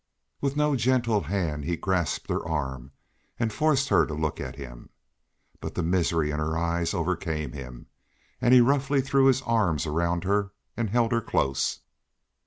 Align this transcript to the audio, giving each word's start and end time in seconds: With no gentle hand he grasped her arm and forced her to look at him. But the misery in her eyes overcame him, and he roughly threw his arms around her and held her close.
With 0.41 0.55
no 0.57 0.75
gentle 0.75 1.21
hand 1.21 1.63
he 1.63 1.77
grasped 1.77 2.27
her 2.31 2.43
arm 2.43 2.91
and 3.39 3.53
forced 3.53 3.89
her 3.89 4.03
to 4.07 4.15
look 4.15 4.39
at 4.41 4.55
him. 4.55 4.89
But 5.59 5.75
the 5.75 5.83
misery 5.83 6.31
in 6.31 6.39
her 6.39 6.57
eyes 6.57 6.95
overcame 6.95 7.51
him, 7.51 7.85
and 8.41 8.51
he 8.51 8.61
roughly 8.61 9.01
threw 9.03 9.25
his 9.25 9.43
arms 9.43 9.85
around 9.85 10.23
her 10.23 10.53
and 10.75 10.89
held 10.89 11.11
her 11.11 11.21
close. 11.21 11.81